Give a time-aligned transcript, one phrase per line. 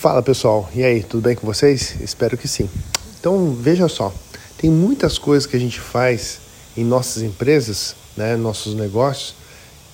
[0.00, 1.94] Fala pessoal, e aí, tudo bem com vocês?
[2.00, 2.70] Espero que sim.
[3.18, 4.10] Então veja só,
[4.56, 6.38] tem muitas coisas que a gente faz
[6.74, 9.34] em nossas empresas, né, nossos negócios,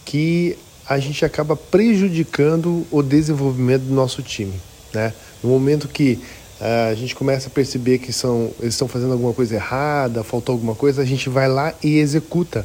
[0.04, 0.56] que
[0.88, 4.54] a gente acaba prejudicando o desenvolvimento do nosso time.
[4.94, 5.12] Né?
[5.42, 6.20] No momento que
[6.60, 10.52] uh, a gente começa a perceber que são, eles estão fazendo alguma coisa errada, faltou
[10.52, 12.64] alguma coisa, a gente vai lá e executa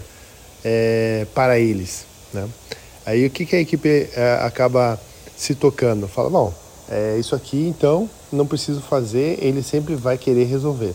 [0.64, 2.05] é, para eles.
[2.32, 2.48] Né?
[3.04, 5.02] Aí o que, que a equipe uh, acaba
[5.36, 6.08] se tocando?
[6.08, 6.54] Fala, bom,
[6.92, 10.94] é, isso aqui então não preciso fazer, ele sempre vai querer resolver.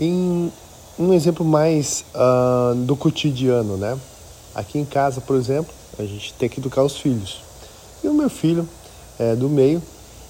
[0.00, 0.50] Em
[0.98, 3.98] um exemplo mais uh, do cotidiano, né?
[4.54, 7.42] Aqui em casa, por exemplo, a gente tem que educar os filhos.
[8.02, 8.66] E o meu filho,
[9.18, 9.82] é, do meio,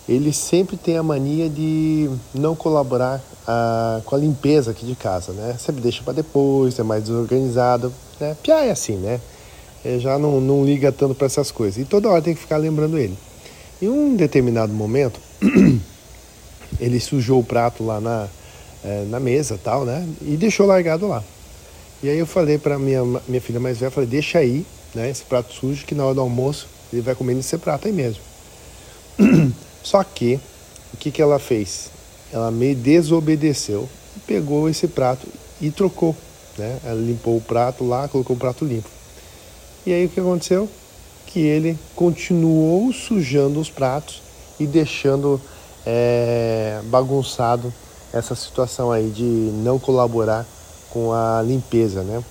[0.09, 5.33] ele sempre tem a mania de não colaborar uh, com a limpeza aqui de casa,
[5.33, 5.57] né?
[5.59, 8.37] Sempre deixa para depois, é mais desorganizado, né?
[8.43, 9.21] Pia é assim, né?
[9.85, 11.81] Ele já não, não liga tanto para essas coisas.
[11.81, 13.17] E toda hora tem que ficar lembrando ele.
[13.81, 15.21] Em um determinado momento,
[16.81, 18.29] ele sujou o prato lá na,
[18.83, 20.07] é, na mesa tal, né?
[20.23, 21.23] E deixou largado lá.
[22.03, 25.11] E aí eu falei para minha, minha filha mais velha, falei, deixa aí, né?
[25.11, 28.23] Esse prato sujo, que na hora do almoço ele vai comer nesse prato aí mesmo.
[29.83, 30.41] Só que,
[30.95, 31.91] o que, que ela fez?
[32.33, 33.89] Ela me desobedeceu,
[34.27, 35.27] pegou esse prato
[35.61, 36.17] e trocou,
[36.57, 36.79] né?
[36.83, 38.89] Ela limpou o prato lá, colocou o prato limpo.
[39.85, 40.69] E aí o que aconteceu?
[41.27, 44.23] Que ele continuou sujando os pratos
[44.59, 45.41] e deixando
[45.85, 47.73] é, bagunçado
[48.13, 50.47] essa situação aí de não colaborar
[50.91, 52.23] com a limpeza, né?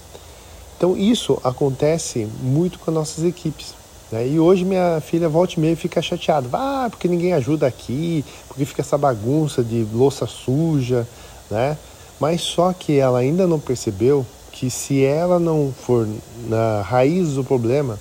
[0.77, 3.73] Então isso acontece muito com as nossas equipes.
[4.11, 4.27] Né?
[4.27, 6.47] E hoje minha filha volta e meia fica chateada.
[6.51, 11.07] Ah, porque ninguém ajuda aqui, porque fica essa bagunça de louça suja,
[11.49, 11.77] né?
[12.19, 16.07] Mas só que ela ainda não percebeu que se ela não for
[16.47, 17.99] na raiz do problema,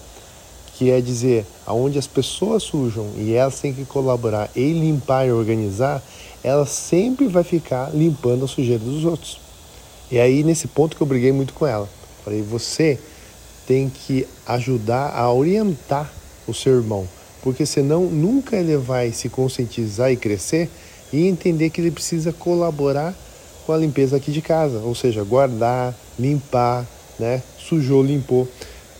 [0.76, 5.32] que é dizer aonde as pessoas sujam e elas têm que colaborar e limpar e
[5.32, 6.02] organizar,
[6.42, 9.40] ela sempre vai ficar limpando a sujeira dos outros.
[10.10, 11.88] E aí nesse ponto que eu briguei muito com ela.
[12.24, 12.98] Falei, você
[13.66, 16.10] tem que ajudar a orientar
[16.46, 17.08] o seu irmão,
[17.42, 20.68] porque senão nunca ele vai se conscientizar e crescer
[21.12, 23.14] e entender que ele precisa colaborar
[23.64, 26.86] com a limpeza aqui de casa, ou seja, guardar, limpar,
[27.18, 27.42] né?
[27.58, 28.48] Sujou, limpou.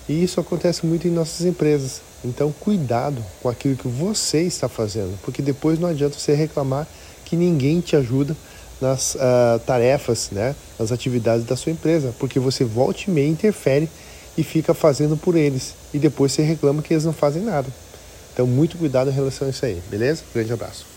[0.08, 2.00] E isso acontece muito em nossas empresas.
[2.24, 6.86] Então, cuidado com aquilo que você está fazendo, porque depois não adianta você reclamar
[7.24, 8.36] que ninguém te ajuda
[8.80, 13.88] nas uh, tarefas, né, nas atividades da sua empresa, porque você volta e meia interfere
[14.36, 15.74] e fica fazendo por eles.
[15.92, 17.68] E depois você reclama que eles não fazem nada.
[18.32, 20.22] Então, muito cuidado em relação a isso aí, beleza?
[20.34, 20.93] Grande abraço.